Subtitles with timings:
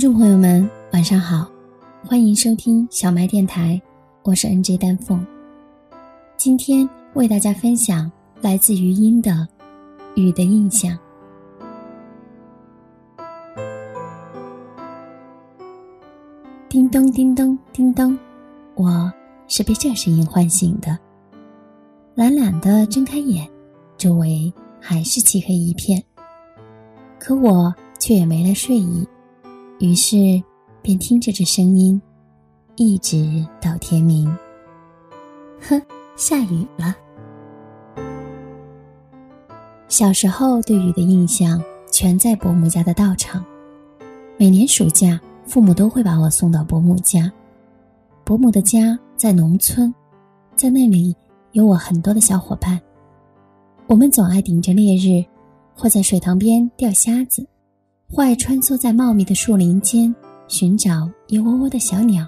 [0.00, 1.46] 众朋友们，晚上好，
[2.06, 3.78] 欢迎收听小麦电台，
[4.22, 5.22] 我是 NJ 丹凤。
[6.38, 9.30] 今天为大家分享来自于音的
[10.14, 10.98] 《雨的印象》。
[16.70, 18.18] 叮咚叮咚叮咚，
[18.76, 19.12] 我
[19.48, 20.98] 是被这声音唤醒的。
[22.14, 23.46] 懒懒的睁开眼，
[23.98, 26.02] 周围还是漆黑一片，
[27.18, 29.06] 可我却也没了睡意。
[29.80, 30.42] 于是，
[30.82, 32.00] 便听着这声音，
[32.76, 34.26] 一直到天明。
[35.58, 35.80] 哼，
[36.16, 36.94] 下雨了。
[39.88, 43.42] 小时候对雨的印象，全在伯母家的道场。
[44.36, 47.32] 每年暑假，父母都会把我送到伯母家。
[48.22, 49.92] 伯母的家在农村，
[50.56, 51.16] 在那里
[51.52, 52.78] 有我很多的小伙伴。
[53.86, 55.24] 我们总爱顶着烈日，
[55.74, 57.46] 或在水塘边钓虾子。
[58.12, 60.14] 或穿梭在茂密的树林间
[60.48, 62.26] 寻找一窝窝的小鸟，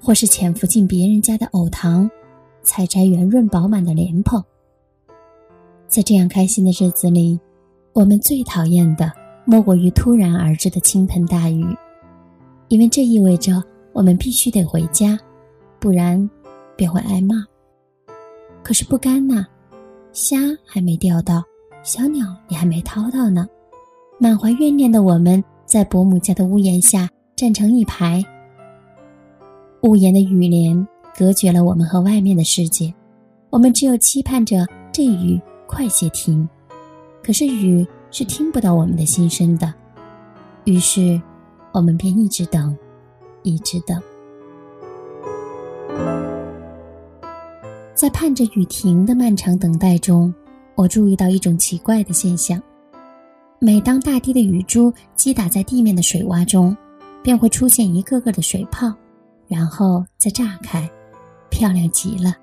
[0.00, 2.10] 或是潜伏进别人家的藕塘，
[2.62, 4.42] 采摘圆润饱满的莲蓬。
[5.86, 7.38] 在这样开心的日子里，
[7.92, 9.12] 我们最讨厌的
[9.44, 11.66] 莫过于突然而至的倾盆大雨，
[12.68, 15.18] 因为这意味着我们必须得回家，
[15.78, 16.28] 不然
[16.76, 17.44] 便会挨骂。
[18.62, 19.46] 可是不甘呐，
[20.12, 21.44] 虾还没钓到，
[21.82, 23.46] 小鸟也还没掏到呢。
[24.20, 28.20] 满怀怨念的我们，在伯母家的屋檐下站成一排。
[29.82, 30.86] 屋檐的雨帘
[31.16, 32.92] 隔绝了我们和外面的世界，
[33.48, 36.46] 我们只有期盼着这雨快些停。
[37.22, 39.72] 可是雨是听不到我们的心声的，
[40.64, 41.20] 于是
[41.70, 42.76] 我们便一直等，
[43.44, 44.02] 一直等。
[47.94, 50.34] 在盼着雨停的漫长等待中，
[50.74, 52.60] 我注意到一种奇怪的现象。
[53.60, 56.76] 每当大滴的雨珠击打在地面的水洼中，
[57.22, 58.92] 便会出现一个个的水泡，
[59.48, 60.88] 然后再炸开，
[61.50, 62.36] 漂亮极了。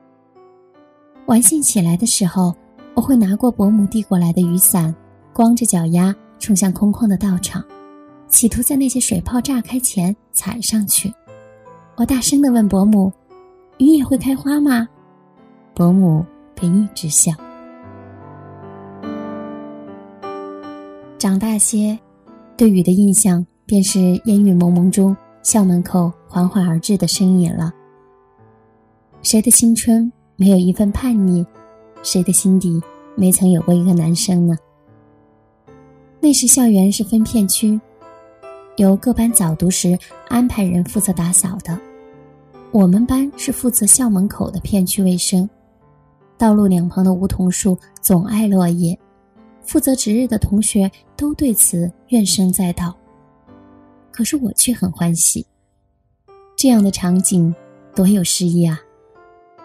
[1.25, 2.53] 玩兴起来的时候，
[2.95, 4.93] 我会拿过伯母递过来的雨伞，
[5.31, 7.63] 光着脚丫冲向空旷的道场，
[8.27, 11.13] 企图在那些水泡炸开前踩上去。
[11.95, 13.09] 我大声地问伯母
[13.79, 14.85] ：“雨也会开花吗？”
[15.73, 17.31] 伯母便一直笑。
[21.17, 21.97] 长大些，
[22.57, 27.73] 对雨的印象便是烟雨蒙蒙中校门口缓缓而至的身影了。
[29.21, 31.45] 谁的青春没有一份叛逆？
[32.03, 32.81] 谁的心底
[33.15, 34.55] 没曾有过一个男生呢？
[36.19, 37.79] 那时校园是分片区，
[38.75, 39.97] 由各班早读时
[40.27, 41.79] 安排人负责打扫的。
[42.71, 45.49] 我们班是负责校门口的片区卫生，
[46.37, 48.99] 道路两旁的梧桐树总爱落叶。
[49.65, 52.95] 负责值日的同学都对此怨声载道，
[54.11, 55.45] 可是我却很欢喜。
[56.55, 57.53] 这样的场景
[57.93, 58.79] 多有诗意啊！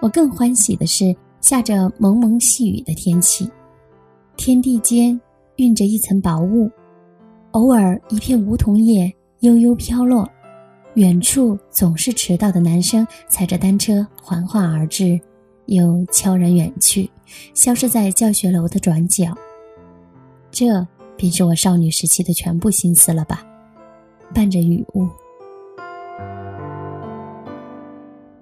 [0.01, 3.49] 我更欢喜的是下着蒙蒙细雨的天气，
[4.37, 5.19] 天地间
[5.57, 6.71] 蕴着一层薄雾，
[7.53, 10.29] 偶尔一片梧桐叶悠悠飘落，
[10.95, 15.21] 远处总是迟到的男生踩着单车缓缓而至，
[15.67, 17.09] 又悄然远去，
[17.55, 19.37] 消失在教学楼的转角。
[20.51, 23.45] 这便是我少女时期的全部心思了吧，
[24.35, 25.09] 伴着雨雾。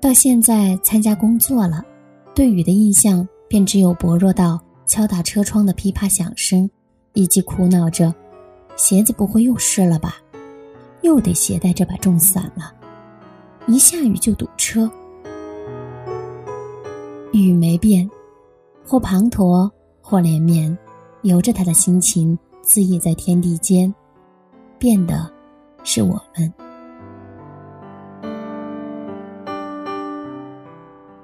[0.00, 1.84] 到现在参加工作了，
[2.34, 6.70] 对雨的印象便只有薄弱到敲打车窗的噼啪响声，
[7.14, 8.14] 以及苦恼着
[8.76, 10.16] 鞋子不会又湿了吧，
[11.02, 12.72] 又得携带这把重伞了，
[13.66, 14.90] 一下雨就堵车。
[17.32, 18.08] 雨没变，
[18.86, 19.70] 或滂沱，
[20.00, 20.76] 或连绵。
[21.22, 23.92] 由着他的心情恣意在天地间，
[24.78, 25.30] 变的
[25.82, 26.52] 是我们。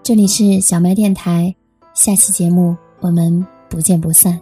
[0.03, 1.55] 这里是小麦电台，
[1.95, 4.39] 下期节目我们不见不散。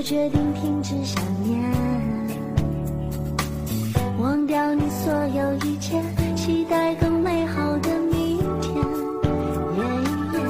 [0.00, 1.62] 我决定停止想念
[4.18, 6.02] 忘掉你所有一切
[6.34, 8.74] 期待更美好的明天。
[9.76, 9.84] 耶
[10.32, 10.40] 耶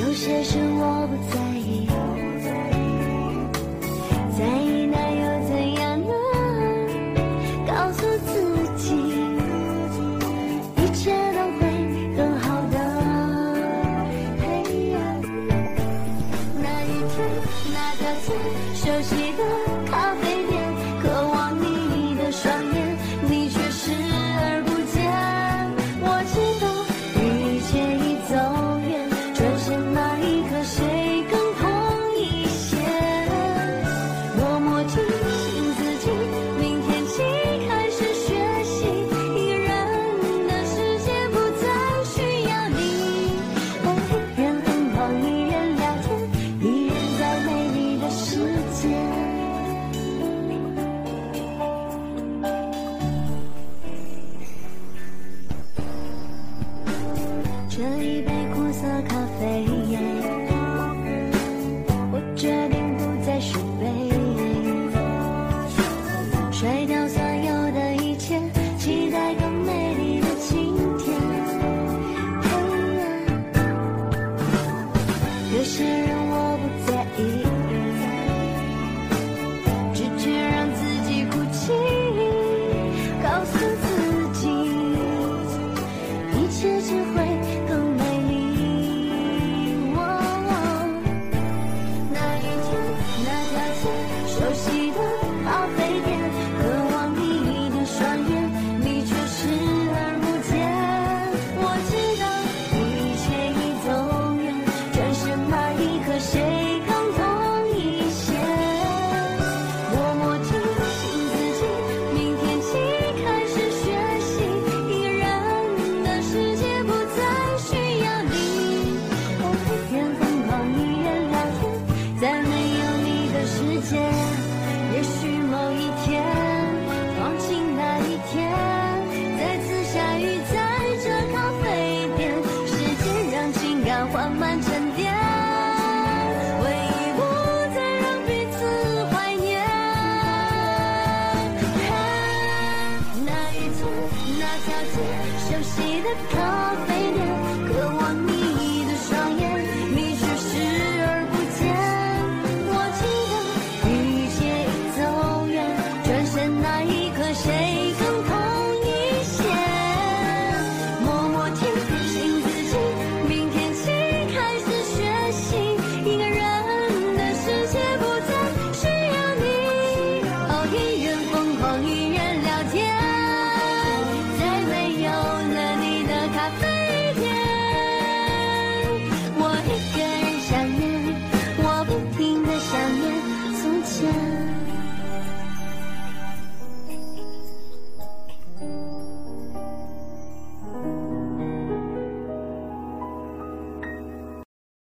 [0.00, 1.41] 有些事我不在